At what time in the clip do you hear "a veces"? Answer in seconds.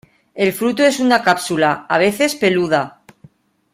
1.87-2.33